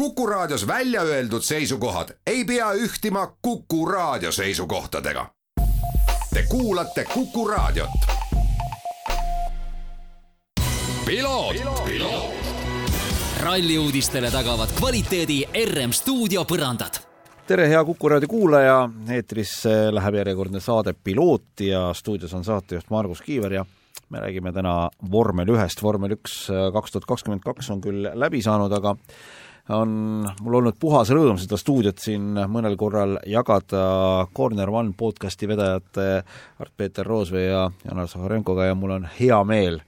[0.00, 5.26] Kuku Raadios välja öeldud seisukohad ei pea ühtima Kuku Raadio seisukohtadega.
[6.34, 7.90] Te kuulate Kuku Raadiot.
[13.40, 16.96] ralli uudistele tagavad kvaliteedi RM stuudio põrandad
[17.46, 19.52] tere, hea Kuku raadio kuulaja, eetris
[19.90, 23.64] läheb järjekordne saade Piloot ja stuudios on saatejuht Margus Kiiver ja
[24.08, 28.72] me räägime täna vormel ühest, vormel üks kaks tuhat kakskümmend kaks on küll läbi saanud,
[28.72, 28.96] aga
[29.74, 29.94] on
[30.40, 36.08] mul olnud puhas rõõm seda stuudiot siin mõnel korral jagada Corner One podcasti vedajate
[36.60, 39.80] Art-Peeter Roosvee ja Janar Zaharenkoga ja mul on hea meel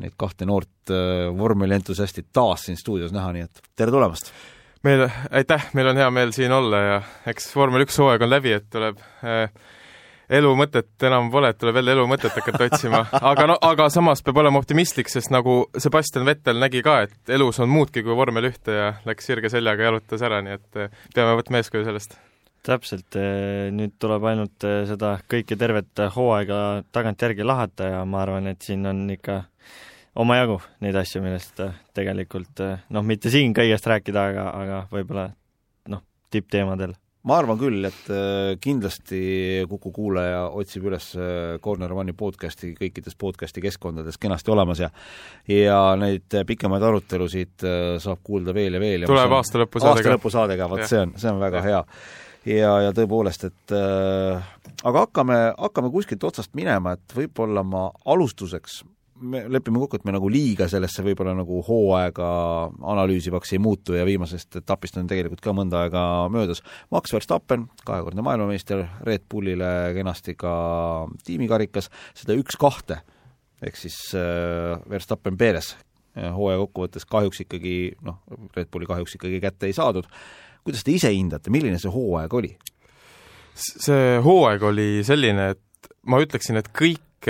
[0.00, 0.90] neid kahte noort
[1.38, 4.32] vormelientusiasti taas siin stuudios näha, nii et tere tulemast!
[4.84, 6.98] meil, aitäh, meil on hea meel siin olla ja
[7.30, 9.48] eks vormel üks hooaeg on läbi, et tuleb äh,
[10.28, 14.22] elu mõtet enam pole, et tuleb jälle elu mõtet hakata otsima, aga no, aga samas
[14.24, 18.50] peab olema optimistlik, sest nagu Sebastian Vettel nägi ka, et elus on muudki kui vormel
[18.50, 22.16] ühte ja läks sirge seljaga, jalutas ära, nii et äh, peame võtma eeskuju sellest.
[22.64, 23.16] täpselt,
[23.76, 26.60] nüüd tuleb ainult seda kõike tervet hooaega
[26.96, 29.42] tagantjärgi lahata ja ma arvan, et siin on ikka
[30.16, 31.60] omajagu neid asju, millest
[31.92, 35.26] tegelikult noh, mitte siin kõigest rääkida, aga, aga võib-olla
[35.92, 36.00] noh,
[36.32, 36.96] tippteemadel.
[37.24, 38.08] Ma arvan küll, et
[38.62, 39.20] kindlasti
[39.68, 41.06] Kuku kuulaja otsib üles
[41.64, 44.90] Corner One'i podcasti kõikides podcasti keskkondades kenasti olemas ja
[45.48, 47.64] ja neid pikemaid arutelusid
[48.04, 49.08] saab kuulda veel ja veel.
[49.08, 49.96] tuleb aasta lõpusaadega.
[49.96, 51.68] aasta lõpusaadega, vot see on, see on väga ja.
[51.70, 51.82] hea
[52.46, 54.48] ja, ja tõepoolest, et äh,
[54.84, 58.82] aga hakkame, hakkame kuskilt otsast minema, et võib-olla ma alustuseks
[59.24, 62.28] me lepime kokku, et me nagu liiga sellesse võib-olla nagu hooaega
[62.94, 66.62] analüüsivaks ei muutu ja viimasest etapist on tegelikult ka mõnda aega möödas.
[66.94, 70.54] Max Verstappen, kahekordne maailmameister, Red Bullile kenasti ka
[71.26, 73.00] tiimikarikas, seda üks-kahte,
[73.64, 75.74] ehk siis äh, Verstappen Perez
[76.14, 77.76] hooaja kokkuvõttes kahjuks ikkagi
[78.06, 78.20] noh,
[78.54, 80.06] Red Bulli kahjuks ikkagi kätte ei saadud.
[80.64, 82.54] kuidas te ise hindate, milline see hooaeg oli?
[83.54, 87.28] see hooaeg oli selline, et ma ütleksin, et kõik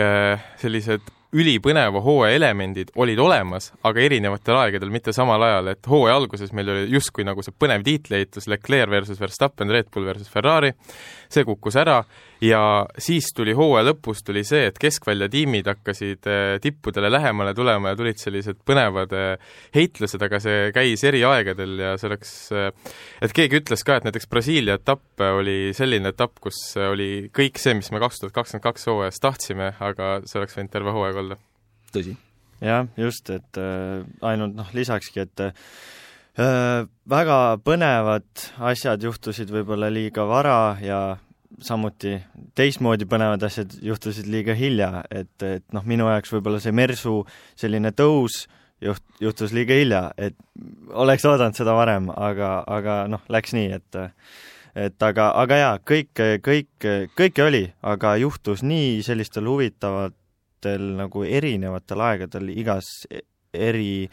[0.61, 6.53] sellised ülipõneva hooaja elemendid olid olemas, aga erinevatel aegadel, mitte samal ajal, et hooaja alguses
[6.55, 10.73] meil oli justkui nagu see põnev tiitlieitlus, Leclerc versus Verstappen, Red Bull versus Ferrari,
[11.33, 12.03] see kukkus ära
[12.45, 12.61] ja
[13.01, 16.29] siis tuli hooaja lõpus tuli see, et keskvälja tiimid hakkasid
[16.63, 19.15] tippudele lähemale tulema ja tulid sellised põnevad
[19.75, 22.35] heitlused, aga see käis eri aegadel ja see oleks,
[23.25, 26.61] et keegi ütles ka, et näiteks Brasiilia etapp oli selline etapp, kus
[26.91, 30.75] oli kõik see, mis me kaks tuhat kakskümmend kaks hooajas tahtsime, aga see oleks võinud
[30.75, 31.41] terve hooaeg olla.
[31.95, 32.17] tõsi.
[32.65, 33.61] jah, just, et
[34.23, 35.49] ainult noh, lisakski, et
[36.35, 40.99] väga põnevad asjad juhtusid võib-olla liiga vara ja
[41.63, 42.17] samuti
[42.59, 47.21] teistmoodi põnevad asjad juhtusid liiga hilja, et, et noh, minu jaoks võib-olla see Mersu
[47.59, 48.45] selline tõus
[48.85, 50.37] juht-, juhtus liiga hilja, et
[50.91, 54.03] oleks oodanud seda varem, aga, aga noh, läks nii, et
[54.75, 62.03] et aga, aga jaa, kõik, kõik, kõike oli, aga juhtus nii sellistel huvitavatel nagu erinevatel
[62.09, 62.89] aegadel igas
[63.55, 64.09] eri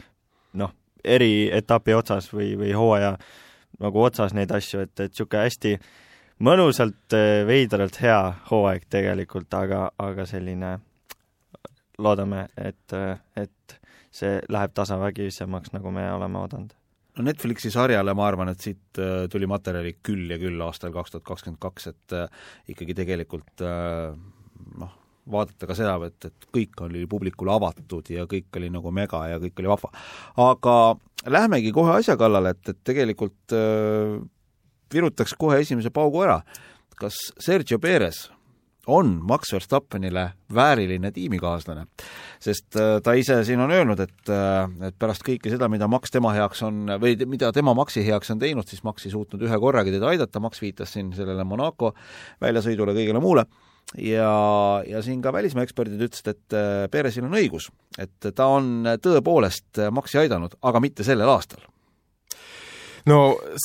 [0.54, 0.70] noh,
[1.02, 3.16] eri etapi otsas või, või hooaja
[3.82, 5.74] nagu otsas neid asju, et, et niisugune hästi
[6.40, 7.16] mõnusalt
[7.46, 8.20] veidralt hea
[8.50, 10.78] hooaeg tegelikult, aga, aga selline
[11.98, 12.96] loodame, et,
[13.36, 13.76] et
[14.12, 16.72] see läheb tasavägisemaks, nagu me oleme oodanud
[17.16, 21.14] no Netflixi sarjale ma arvan, et siit äh, tuli materjali küll ja küll aastal kaks
[21.14, 22.42] tuhat kakskümmend kaks, et äh,
[22.72, 24.14] ikkagi tegelikult äh,
[24.80, 24.94] noh,
[25.32, 29.40] vaadata ka seda, et, et kõik oli publikule avatud ja kõik oli nagu mega ja
[29.42, 29.92] kõik oli vahva.
[30.48, 30.76] aga
[31.30, 34.16] lähmegi kohe asja kallale, et, et tegelikult äh,
[34.94, 36.42] virutaks kohe esimese paugu ära.
[37.02, 38.28] kas Sergio Perez
[38.86, 41.86] on Max Verstappenile vääriline tiimikaaslane.
[42.40, 46.10] sest äh, ta ise siin on öelnud, et, äh, et pärast kõike seda, mida Max
[46.10, 49.58] tema heaks on, või mida tema Maxi heaks on teinud, siis Max ei suutnud ühe
[49.58, 51.94] korragi teda aidata, Max viitas siin sellele Monaco
[52.42, 53.46] väljasõidule, kõigele muule,
[53.96, 54.32] ja,
[54.86, 59.86] ja siin ka välismaa eksperdid ütlesid, et äh, Perezil on õigus, et ta on tõepoolest
[59.94, 61.62] Maxi aidanud, aga mitte sellel aastal
[63.10, 63.18] no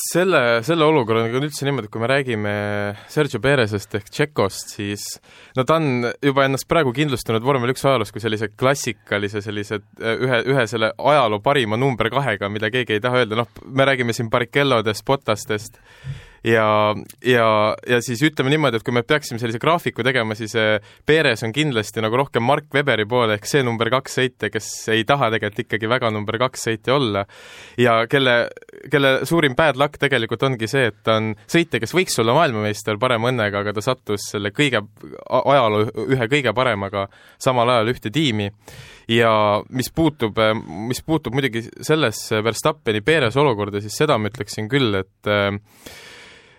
[0.10, 2.54] selle, selle olukorraga on üldse niimoodi, et kui me räägime
[3.12, 5.06] Sergio Perezest ehk Tšekost, siis
[5.58, 10.42] no ta on juba ennast praegu kindlustanud vormel üks ajaloos kui sellise klassikalise sellise ühe,
[10.54, 14.32] ühe selle ajaloo parima number kahega, mida keegi ei taha öelda, noh, me räägime siin
[14.34, 15.82] Barrichelodest, Botastest,
[16.44, 16.96] ja,
[17.26, 17.48] ja,
[17.88, 21.54] ja siis ütleme niimoodi, et kui me peaksime sellise graafiku tegema, siis eh, Perez on
[21.56, 25.66] kindlasti nagu rohkem Mark Weberi poole ehk see number kaks sõitja, kes ei taha tegelikult
[25.66, 27.26] ikkagi väga number kaks sõitja olla.
[27.80, 28.38] Ja kelle,
[28.92, 33.00] kelle suurim bad luck tegelikult ongi see, et ta on sõitja, kes võiks olla maailmameister
[33.02, 34.84] parema õnnega, aga ta sattus selle kõige,
[35.28, 37.08] ajaloo ühe kõige paremaga
[37.42, 38.52] samal ajal ühte tiimi
[39.08, 39.32] ja
[39.70, 40.40] mis puutub,
[40.88, 45.56] mis puutub muidugi sellesse Verstappeni Perez olukorda, siis seda ma ütleksin küll, et äh,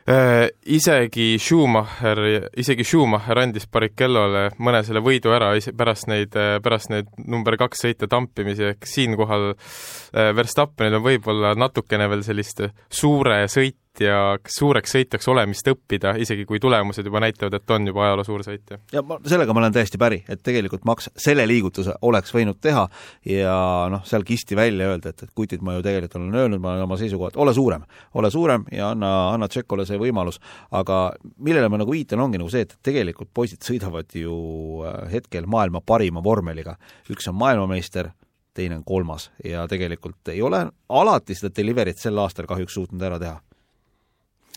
[0.08, 6.88] Äh, isegi Schumacher, isegi Schumacher andis Barricellole mõne selle võidu ära pärast neid, äh, pärast
[6.88, 13.42] neid number kaks sõite tampimisi, ehk siinkohal äh, Verstappenil on võib-olla natukene veel sellist suure
[13.52, 18.24] sõit sõitja, suureks sõitjaks olemist õppida, isegi kui tulemused juba näitavad, et on juba ajaloo
[18.24, 18.78] suur sõitja.
[18.92, 22.88] ja ma, sellega ma olen täiesti päri, et tegelikult Max selle liigutuse oleks võinud teha
[23.24, 23.54] ja
[23.90, 26.86] noh, seal kisti välja öelda, et, et kutid, ma ju tegelikult olen öelnud, ma olen
[26.86, 27.82] oma seisukohad, ole suurem,
[28.14, 30.38] ole suurem ja anna, anna Tšekole see võimalus,
[30.70, 35.46] aga millele ma nagu viitan, ongi nagu see, et tegelikult poisid sõidavad ju äh, hetkel
[35.46, 36.76] maailma parima vormeliga.
[37.10, 38.12] üks on maailmameister,
[38.54, 43.18] teine on kolmas ja tegelikult ei ole alati seda delivery't sel aastal kahjuks suutnud ära
[43.22, 43.36] teha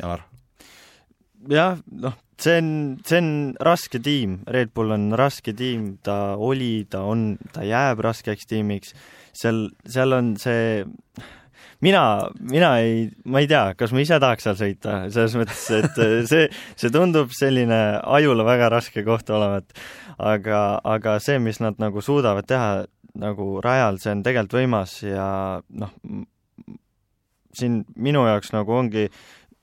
[0.02, 0.28] Janar?
[1.50, 2.72] jah, noh, see on,
[3.06, 3.30] see on
[3.66, 8.96] raske tiim, Red Bull on raske tiim, ta oli, ta on, ta jääb raskeks tiimiks,
[9.38, 10.84] seal, seal on see
[11.82, 12.04] mina,
[12.40, 16.48] mina ei, ma ei tea, kas ma ise tahaks seal sõita, selles mõttes, et see,
[16.78, 17.82] see tundub selline
[18.20, 19.74] ajule väga raske koht olevat.
[20.22, 22.86] aga, aga see, mis nad nagu suudavad teha
[23.18, 25.26] nagu rajal, see on tegelikult võimas ja
[25.82, 25.96] noh,
[27.58, 29.10] siin minu jaoks nagu ongi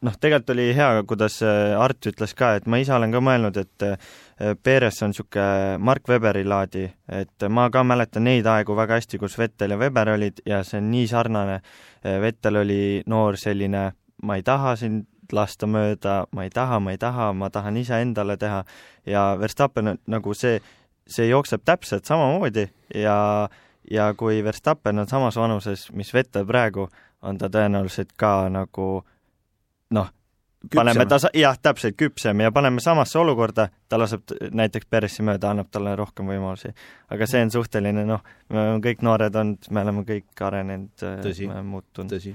[0.06, 3.58] noh, tegelikult oli hea, kuidas äh, Art ütles ka, et ma ise olen ka mõelnud,
[3.60, 4.14] et äh,
[4.62, 9.38] Perez on niisugune Mark Weberi laadi, et ma ka mäletan neid aegu väga hästi, kus
[9.38, 11.60] Vettel ja Weber olid ja see on nii sarnane.
[12.04, 13.88] Äh, Vettel oli noor selline,
[14.22, 18.38] ma ei taha sind lasta mööda, ma ei taha, ma ei taha, ma tahan iseendale
[18.40, 18.62] teha
[19.06, 20.60] ja Verstappen nagu see,
[21.08, 23.48] see jookseb täpselt samamoodi ja
[23.90, 26.88] ja kui Verstappen on samas vanuses, mis Vettel praegu,
[27.22, 29.02] on ta tõenäoliselt ka nagu
[29.96, 30.10] noh,
[30.74, 35.70] paneme ta, jah, täpselt, küpsem ja paneme samasse olukorda, ta laseb näiteks Peressi mööda, annab
[35.72, 36.72] talle rohkem võimalusi.
[37.14, 41.06] aga see on suhteline, noh, me oleme kõik noored olnud, me oleme kõik arenenud,
[41.64, 42.28] muutunud.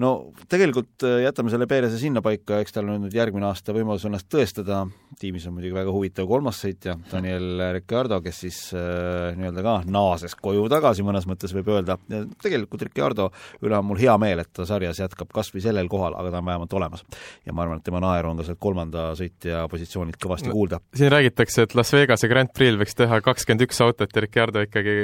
[0.00, 0.10] No
[0.50, 4.82] tegelikult äh, jätame selle Perese sinnapaika, eks tal on nüüd järgmine aasta võimalus ennast tõestada,
[5.20, 10.36] tiimis on muidugi väga huvitav kolmas sõitja, Daniel Ricciardo, kes siis äh, nii-öelda ka naases
[10.40, 13.28] koju tagasi mõnes mõttes, võib öelda, ja tegelikult Ricciardo
[13.66, 16.40] üle on mul hea meel, et ta sarjas jätkab kas või sellel kohal, aga ta
[16.40, 17.04] on vähemalt olemas.
[17.44, 20.80] ja ma arvan, et tema naeru on ka sealt kolmanda sõitja positsioonilt kõvasti no, kuulda.
[20.96, 24.96] siin räägitakse, et Las Vegase Grand Prix'l võiks teha kakskümmend üks autot ja Ricciardo ikkagi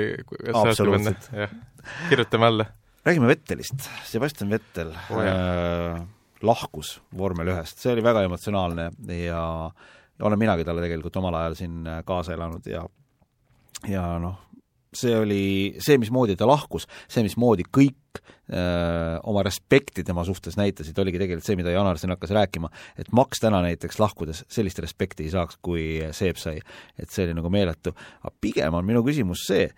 [0.55, 1.31] absoluutselt.
[2.09, 2.71] kirjutame alla
[3.07, 6.01] räägime Vettelist, Sebastian Vettel oh, äh,
[6.43, 9.43] lahkus vormel ühest, see oli väga emotsionaalne ja,
[10.27, 12.83] olen minagi talle tegelikult omal ajal siin äh, kaasa elanud ja
[13.87, 14.41] ja noh,
[14.97, 15.45] see oli
[15.83, 21.21] see, mismoodi ta lahkus, see, mismoodi kõik öö, äh, oma respekti tema suhtes näitasid, oligi
[21.21, 25.35] tegelikult see, mida Janar siin hakkas rääkima, et Max täna näiteks lahkudes sellist respekti ei
[25.35, 26.59] saaks, kui Seep sai.
[26.99, 27.95] et see oli nagu meeletu.
[28.23, 29.69] aga pigem on minu küsimus see,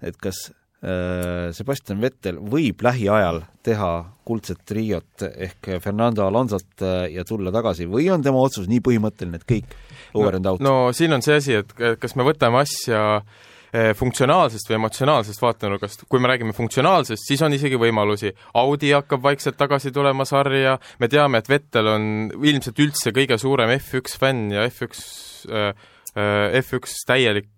[0.00, 0.46] et kas
[0.78, 3.92] Sebastian Vettel võib lähiajal teha
[4.28, 9.40] kuldset triot ehk Fernando Alonsot äh, ja tulla tagasi või on tema otsus nii põhimõtteline,
[9.40, 9.76] et kõik
[10.14, 10.62] over no, and out?
[10.64, 16.06] no siin on see asi, et kas me võtame asja äh, funktsionaalsest või emotsionaalsest vaatenurgast,
[16.12, 18.34] kui me räägime funktsionaalsest, siis on isegi võimalusi.
[18.62, 22.08] Audi hakkab vaikselt tagasi tulema sarja, me teame, et Vettel on
[22.38, 25.04] ilmselt üldse kõige suurem F1 fänn ja F1
[25.50, 25.88] äh,,
[26.62, 27.50] F1 täielik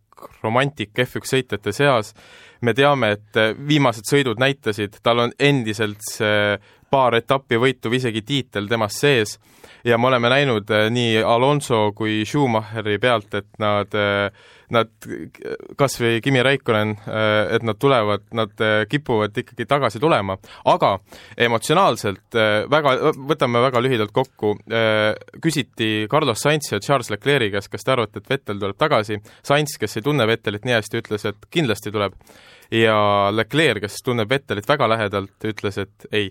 [0.43, 2.15] romantik F1 sõitjate seas.
[2.61, 6.59] Me teame, et viimased sõidud näitasid, tal on endiselt see
[6.91, 9.39] paar etappi võitu või isegi tiitel temas sees.
[9.85, 14.29] Ja me oleme näinud äh, nii Alonso kui Schumacheri pealt, et nad äh,
[14.71, 14.91] nad,
[15.79, 16.95] kas või Kimi Raikkonen,
[17.55, 20.37] et nad tulevad, nad kipuvad ikkagi tagasi tulema,
[20.71, 20.93] aga
[21.47, 22.39] emotsionaalselt
[22.71, 22.95] väga,
[23.31, 24.55] võtame väga lühidalt kokku,
[25.43, 29.77] küsiti Carlos Sainz ja Charles Leclerc'i käest, kas te arvate, et Vettel tuleb tagasi, Sainz,
[29.81, 32.17] kes ei tunne Vettelit nii hästi, ütles, et kindlasti tuleb.
[32.71, 32.97] Ja
[33.35, 36.31] Leclerc, kes tunneb Vettelit väga lähedalt, ütles, et ei.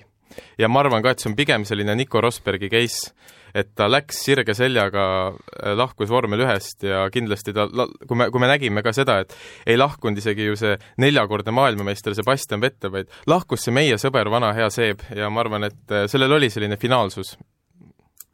[0.59, 3.13] Ja ma arvan ka, et see on pigem selline Nico Rosbergi case,
[3.55, 7.67] et ta läks sirge seljaga, äh, lahkus vormel ühest ja kindlasti ta,
[8.05, 12.17] kui me, kui me nägime ka seda, et ei lahkunud isegi ju see neljakordne maailmameister
[12.17, 15.01] Sebastian Vettel, vaid lahkus see meie sõber, vana hea Seeb.
[15.15, 17.35] Ja ma arvan, et äh, sellel oli selline finaalsus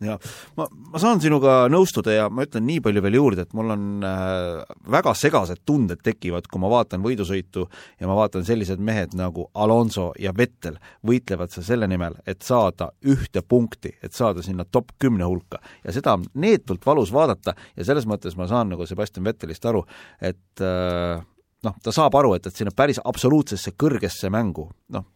[0.03, 0.17] ja
[0.57, 3.85] ma, ma saan sinuga nõustuda ja ma ütlen nii palju veel juurde, et mul on
[4.05, 7.67] äh, väga segased tunded tekivad, kui ma vaatan võidusõitu
[8.01, 12.89] ja ma vaatan sellised mehed nagu Alonso ja Vettel võitlevad seal selle nimel, et saada
[13.07, 15.61] ühte punkti, et saada sinna top kümne hulka.
[15.83, 19.85] ja seda on neetult valus vaadata ja selles mõttes ma saan nagu Sebastian Vettelist aru,
[20.19, 21.23] et äh,
[21.65, 25.07] noh, ta saab aru, et, et sinna päris absoluutsesse kõrgesse mängu, noh,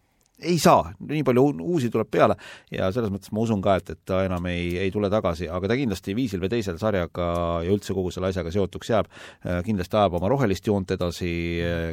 [0.42, 2.36] ei saa, nii palju uusi tuleb peale
[2.72, 5.72] ja selles mõttes ma usun ka, et, et ta enam ei, ei tule tagasi, aga
[5.72, 7.30] ta kindlasti viisil või teisel sarjaga
[7.66, 9.10] ja üldse kogu selle asjaga seotuks jääb,
[9.66, 11.32] kindlasti ajab oma rohelist joont edasi,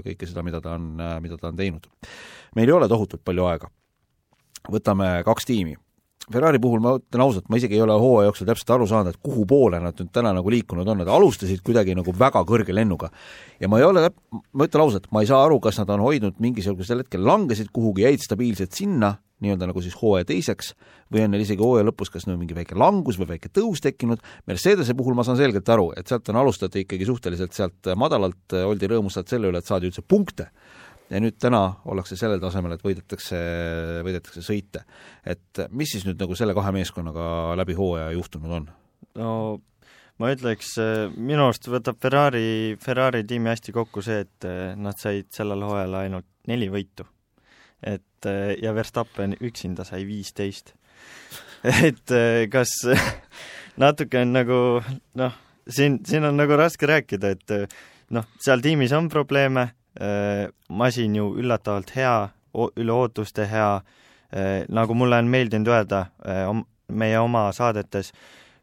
[0.06, 0.92] kõike seda, mida ta on,
[1.24, 1.88] mida ta on teinud.
[2.56, 3.72] meil ei ole tohutult palju aega.
[4.70, 5.76] võtame kaks tiimi
[6.26, 9.22] Ferrari puhul ma ütlen ausalt, ma isegi ei ole hooaja jooksul täpselt aru saanud, et
[9.22, 13.12] kuhu poole nad nüüd täna nagu liikunud on, nad alustasid kuidagi nagu väga kõrge lennuga.
[13.62, 16.40] ja ma ei ole, ma ütlen ausalt, ma ei saa aru, kas nad on hoidnud
[16.42, 19.12] mingisugusel hetkel, langesid kuhugi, jäid stabiilselt sinna,
[19.44, 20.72] nii-öelda nagu siis hooaja teiseks,
[21.14, 24.24] või on neil isegi hooaja lõpus kas nagu mingi väike langus või väike tõus tekkinud,
[24.50, 28.90] Mercedese puhul ma saan selgelt aru, et sealt on alustati ikkagi suhteliselt sealt madalalt, oldi
[28.90, 30.50] rõõmus sealt selle üle, et saadi üldse punkte
[31.10, 33.38] ja nüüd täna ollakse sellel tasemel, et võidetakse,
[34.06, 34.82] võidetakse sõite.
[35.24, 38.68] et mis siis nüüd nagu selle kahe meeskonnaga läbi hooaja juhtunud on?
[39.20, 39.30] no
[40.20, 40.74] ma ütleks,
[41.16, 44.48] minu arust võtab Ferrari, Ferrari tiimi hästi kokku see, et
[44.80, 47.06] nad said sellel hooajal ainult neli võitu.
[47.82, 48.30] et
[48.62, 50.74] ja Verstappen üksinda sai viisteist.
[51.86, 52.16] et
[52.50, 52.72] kas
[53.76, 54.60] natuke on nagu
[55.20, 57.76] noh, siin, siin on nagu raske rääkida, et
[58.16, 59.68] noh, seal tiimis on probleeme,
[60.68, 62.28] masin ju üllatavalt hea,
[62.76, 63.80] üle ootuste hea,
[64.32, 66.50] äh, nagu mulle on meeldinud öelda äh,
[66.88, 68.12] meie oma saadetes,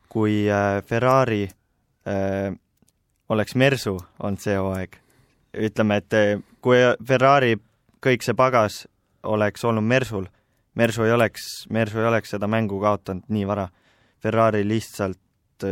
[0.09, 0.45] kui
[0.85, 1.47] Ferrari
[3.29, 4.95] oleks Mersu olnud see hooaeg,
[5.57, 6.15] ütleme, et
[6.61, 7.55] kui Ferrari
[8.03, 8.83] kõik see pagas
[9.23, 10.27] oleks olnud Mersul,
[10.75, 13.67] Mersu ei oleks, Mersu ei oleks seda mängu kaotanud nii vara.
[14.23, 15.65] Ferrari lihtsalt,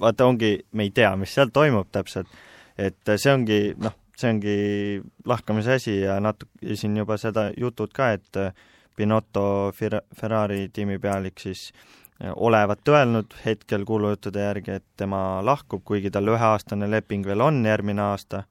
[0.00, 2.30] vaata ongi, me ei tea, mis seal toimub täpselt,
[2.78, 4.56] et see ongi noh, see ongi
[5.26, 8.38] lahkamise asi ja natuke siin juba seda jutud ka, et
[8.96, 11.70] Binotto Ferrari tiimipealik siis
[12.20, 17.62] eh, olevat öelnud hetkel kuulujuttude järgi, et tema lahkub, kuigi tal üheaastane leping veel on
[17.64, 18.42] järgmine aasta,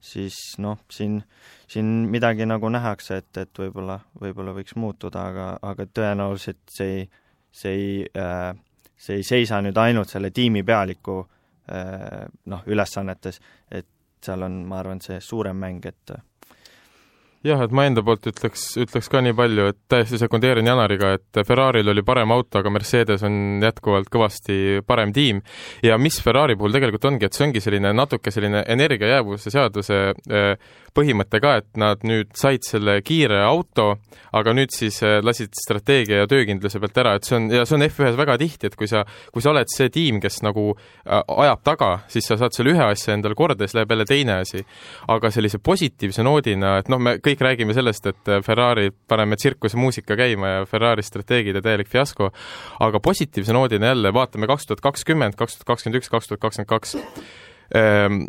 [0.00, 1.22] siis noh, siin,
[1.68, 7.08] siin midagi nagu nähakse, et, et võib-olla, võib-olla võiks muutuda, aga, aga tõenäoliselt see ei,
[7.56, 8.52] see ei äh,
[8.96, 13.88] see ei seisa nüüd ainult selle tiimipealiku äh, noh, ülesannetes, et
[14.22, 16.12] seal on, ma arvan, see suurem mäng, et
[17.46, 21.40] jah, et ma enda poolt ütleks, ütleks ka nii palju, et täiesti sekundeerin Janariga, et
[21.46, 25.42] Ferrari'l oli parem auto, aga Mercedes on jätkuvalt kõvasti parem tiim.
[25.82, 30.52] ja mis Ferrari puhul tegelikult ongi, et see ongi selline natuke selline energiajäävuse seaduse äh,
[30.96, 33.96] põhimõte ka, et nad nüüd said selle kiire auto,
[34.36, 37.76] aga nüüd siis äh, lasid strateegia ja töökindluse pealt ära, et see on, ja see
[37.78, 41.20] on F1-s väga tihti, et kui sa, kui sa oled see tiim, kes nagu äh,
[41.20, 44.40] ajab taga, siis sa saad selle ühe asja endale korda ja siis läheb jälle teine
[44.42, 44.64] asi.
[45.12, 50.48] aga sellise positiivse noodina, et noh, me kõik räägime sellest, et Ferrari, paneme tsirkusemuusika käima
[50.48, 52.30] ja Ferrari strateegide täielik fiasko,
[52.80, 56.70] aga positiivse noodina jälle vaatame kaks tuhat kakskümmend, kaks tuhat kakskümmend üks, kaks tuhat kakskümmend
[56.70, 56.96] kaks
[57.74, 58.22] ehm,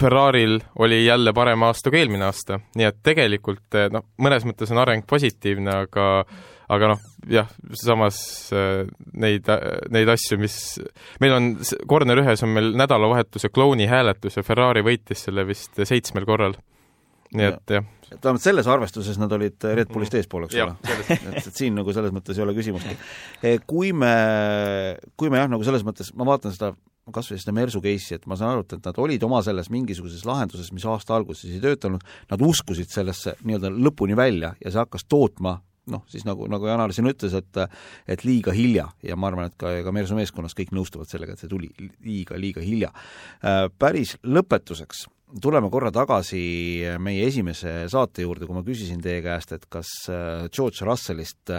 [0.00, 4.72] Ferraril oli jälle parem aasta kui eelmine aasta, nii et tegelikult eh, noh, mõnes mõttes
[4.74, 6.08] on areng positiivne, aga
[6.74, 8.18] aga noh, jah, samas
[8.56, 8.82] eh,
[9.20, 9.48] neid,
[9.94, 10.56] neid asju, mis,
[11.22, 11.50] meil on,
[11.90, 16.56] Corner ühes on meil nädalavahetuse klouni hääletus ja Ferrari võitis selle vist seitsmel korral.
[17.34, 17.86] Nii et jah.
[18.14, 20.74] vähemalt selles arvestuses nad olid Red Bullist eespool, eks ole.
[21.10, 22.96] et, et siin nagu selles mõttes ei ole küsimustki.
[23.42, 24.14] Eh, kui me,
[25.18, 26.74] kui me jah, nagu selles mõttes, ma vaatan seda
[27.12, 30.24] kas või seda Mersu case'i, et ma saan aru, et nad olid oma selles mingisuguses
[30.24, 35.04] lahenduses, mis aasta alguses ei töötanud, nad uskusid sellesse nii-öelda lõpuni välja ja see hakkas
[35.04, 35.58] tootma
[35.92, 37.60] noh, siis nagu, nagu Janar siin ütles, et
[38.08, 41.44] et liiga hilja ja ma arvan, et ka, ka Mersu meeskonnas kõik nõustuvad sellega, et
[41.44, 41.68] see tuli
[42.04, 42.92] liiga, liiga hilja.
[43.44, 45.04] Äh, päris lõpetuseks
[45.42, 46.42] tuleme korra tagasi
[47.02, 51.54] meie esimese saate juurde, kui ma küsisin teie käest, et kas äh, George Russellist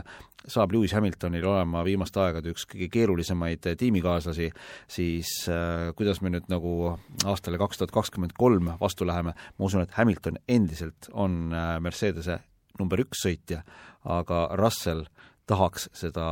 [0.46, 4.50] saab Lewis Hamiltonil olema viimaste aegade üks kõige keerulisemaid tiimikaaslasi,
[4.92, 6.96] siis äh, kuidas me nüüd nagu
[7.26, 12.40] aastale kaks tuhat kakskümmend kolm vastu läheme, ma usun, et Hamilton endiselt on äh, Mercedese
[12.80, 13.64] number üks sõitja,
[14.12, 15.08] aga Russell
[15.50, 16.28] tahaks seda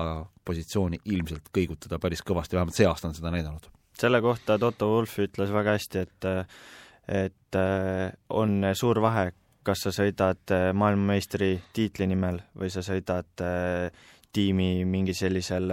[0.45, 3.69] positsiooni ilmselt kõigutada päris kõvasti, vähemalt see aasta on seda näidanud.
[3.97, 6.27] selle kohta Toto Wolff ütles väga hästi, et
[7.07, 9.31] et äh, on suur vahe,
[9.63, 13.89] kas sa sõidad äh, maailmameistri tiitli nimel või sa sõidad äh,
[14.33, 15.69] tiimi mingi sellisel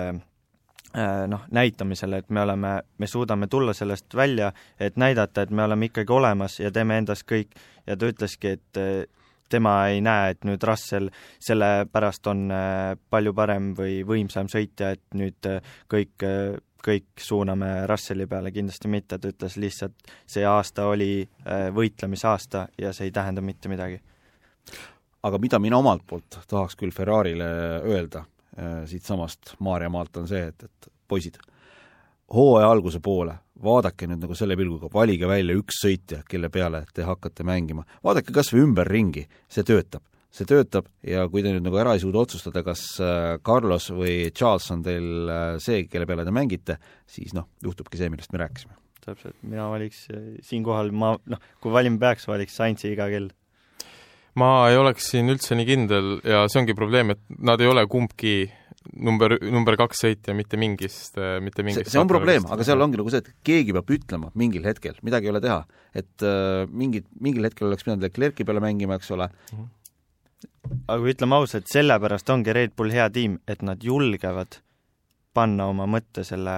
[1.30, 5.86] noh, näitamisel, et me oleme, me suudame tulla sellest välja, et näidata, et me oleme
[5.86, 7.54] ikkagi olemas ja teeme endast kõik.
[7.86, 8.80] Ja ta ütleski, et
[9.48, 11.08] tema ei näe, et nüüd Russell
[11.38, 12.50] sellepärast on
[13.06, 15.46] palju parem või võimsam sõitja, et nüüd
[15.94, 16.26] kõik
[16.84, 22.92] kõik suuname Russelli peale, kindlasti mitte, ta ütles lihtsalt, see aasta oli äh, võitlemisaasta ja
[22.96, 24.00] see ei tähenda mitte midagi.
[25.22, 27.50] aga mida mina omalt poolt tahaks küll Ferrarile
[27.84, 31.36] öelda äh, siitsamast Maarjamaalt, on see, et, et poisid,
[32.34, 37.04] hooaja alguse poole vaadake nüüd nagu selle pilguga, valige välja üks sõitja, kelle peale te
[37.04, 37.84] hakkate mängima.
[38.04, 40.02] vaadake kas või ümberringi, see töötab
[40.34, 44.30] see töötab ja kui te nüüd nagu ära ei suuda otsustada, kas äh, Carlos või
[44.30, 46.78] Charles on teil äh, see, kelle peale te mängite,
[47.10, 48.78] siis noh, juhtubki see, millest me rääkisime.
[49.04, 50.06] täpselt, mina valiks
[50.46, 53.32] siinkohal, ma noh, kui valima peaks, valiks Saintsi iga kell.
[54.38, 57.82] ma ei oleks siin üldse nii kindel ja see ongi probleem, et nad ei ole
[57.90, 58.36] kumbki
[58.94, 63.02] number, number kaks sõitja mitte mingist, mitte mingist see, see on probleem, aga seal ongi
[63.02, 65.58] nagu see, et keegi peab ütlema mingil hetkel, midagi ei ole teha.
[65.90, 69.68] et äh, mingid, mingil hetkel oleks pidanud Leclerc'i peale mängima, eks ole mm, -hmm
[70.88, 74.60] aga ütleme ausalt, sellepärast ongi Red Bull hea tiim, et nad julgevad
[75.34, 76.56] panna oma mõtte selle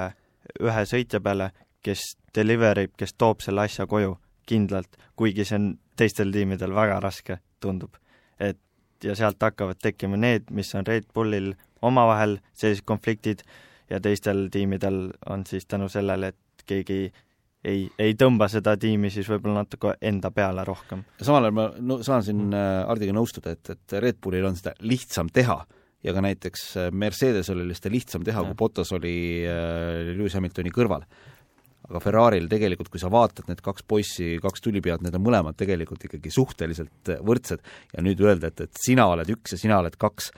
[0.60, 1.50] ühe sõitja peale,
[1.82, 4.16] kes deliver ib, kes toob selle asja koju
[4.48, 5.66] kindlalt, kuigi see on
[5.98, 7.96] teistel tiimidel väga raske, tundub.
[8.38, 8.58] et
[9.04, 13.42] ja sealt hakkavad tekkima need, mis on Red Bullil omavahel sellised konfliktid
[13.90, 17.12] ja teistel tiimidel on siis tänu sellele, et keegi
[17.64, 21.04] ei, ei tõmba seda tiimi siis võib-olla natuke enda peale rohkem.
[21.20, 22.88] samal ajal ma no, saan siin mm.
[22.90, 25.60] Hardiga nõustuda, et, et Red Bullil on seda lihtsam teha
[26.02, 29.14] ja ka näiteks äh, Mercedesel oli seda lihtsam teha, kui Bottas oli
[29.46, 31.06] äh, Lewis Hamiltoni kõrval
[31.92, 36.08] aga Ferraril tegelikult, kui sa vaatad need kaks poissi, kaks tulipead, need on mõlemad tegelikult
[36.08, 40.32] ikkagi suhteliselt võrdsed ja nüüd öelda, et, et sina oled üks ja sina oled kaks,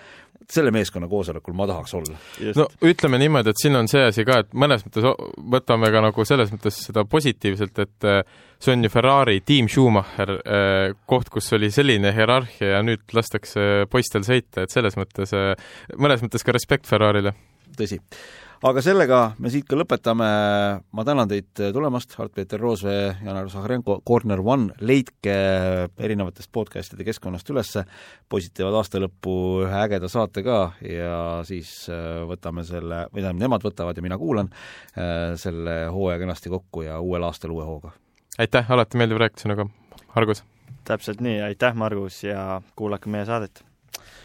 [0.50, 2.18] selle meeskonna koosolekul ma tahaks olla.
[2.58, 5.06] no ütleme niimoodi, et siin on see asi ka, et mõnes mõttes
[5.54, 8.20] võtame ka nagu selles mõttes seda positiivselt, et äh,
[8.60, 13.86] see on ju Ferrari Team Schumacher äh, koht, kus oli selline hierarhia ja nüüd lastakse
[13.90, 15.54] poistel sõita, et selles mõttes, äh,
[15.96, 17.34] mõnes mõttes ka respekt Ferrarile.
[17.78, 18.00] tõsi
[18.64, 20.26] aga sellega me siit ka lõpetame,
[20.80, 25.34] ma tänan teid tulemast, Art-Peeter Roosvee, Janar Zahharenko, Corner One, leidke
[26.00, 27.74] erinevatest podcast'ide keskkonnast üles,
[28.30, 29.34] poisid teevad aasta lõppu
[29.66, 31.18] ühe ägeda saate ka ja
[31.48, 36.52] siis äh, võtame selle, või tähendab, nemad võtavad ja mina kuulan äh, selle hooaja kenasti
[36.54, 37.92] kokku ja uuel aastal uue hooga.
[38.40, 39.68] aitäh, alati meeldib rääkida sinuga,
[40.14, 40.44] Margus!
[40.88, 43.64] täpselt nii, aitäh, Margus, ja kuulake meie saadet!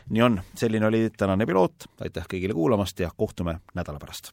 [0.09, 4.31] Nii on, selline oli tänane piloot, aitäh kõigile kuulamast ja kohtume nädala pärast.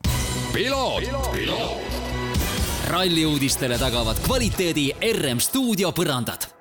[2.87, 6.55] ralli uudistele tagavad kvaliteedi RM stuudio põrandad